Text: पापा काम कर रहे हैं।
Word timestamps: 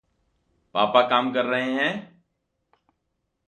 पापा 0.73 1.01
काम 1.01 1.33
कर 1.33 1.45
रहे 1.45 1.71
हैं। 1.71 2.23